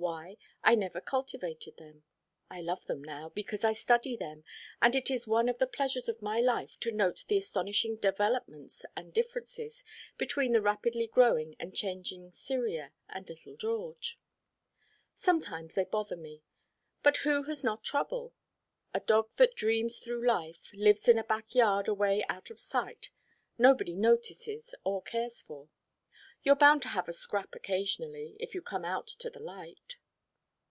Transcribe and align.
Why? 0.00 0.36
I 0.62 0.76
never 0.76 1.00
cultivated 1.00 1.76
them. 1.76 2.04
I 2.48 2.60
love 2.60 2.86
them 2.86 3.02
now, 3.02 3.30
because 3.30 3.64
I 3.64 3.72
study 3.72 4.16
them, 4.16 4.44
and 4.80 4.94
it 4.94 5.10
is 5.10 5.26
one 5.26 5.48
of 5.48 5.58
the 5.58 5.66
pleasures 5.66 6.08
of 6.08 6.22
my 6.22 6.38
life 6.40 6.78
to 6.80 6.92
note 6.92 7.24
the 7.26 7.36
astonishing 7.38 7.96
developments 7.96 8.86
and 8.96 9.12
differences, 9.12 9.82
between 10.16 10.52
the 10.52 10.62
rapidly 10.62 11.08
growing 11.08 11.56
and 11.58 11.74
changing 11.74 12.30
Cyria, 12.30 12.92
and 13.08 13.28
little 13.28 13.56
George. 13.56 14.20
Sometimes 15.16 15.74
they 15.74 15.84
bother 15.84 16.16
me, 16.16 16.42
but 17.02 17.18
who 17.18 17.42
has 17.42 17.64
not 17.64 17.82
trouble? 17.82 18.32
A 18.94 19.00
dog 19.00 19.28
that 19.36 19.56
dreams 19.56 19.98
through 19.98 20.24
life, 20.24 20.70
lives 20.74 21.08
in 21.08 21.18
a 21.18 21.24
back 21.24 21.56
yard 21.56 21.88
away 21.88 22.24
out 22.28 22.50
of 22.50 22.60
sight, 22.60 23.10
nobody 23.58 23.96
notices 23.96 24.76
or 24.84 25.02
cares 25.02 25.42
for. 25.42 25.70
You're 26.44 26.54
bound 26.54 26.82
to 26.82 26.88
have 26.88 27.08
a 27.08 27.12
scrap 27.12 27.56
occasionally, 27.56 28.36
if 28.38 28.54
you 28.54 28.62
come 28.62 28.84
out 28.84 29.08
to 29.08 29.28
the 29.28 29.40
light. 29.40 29.96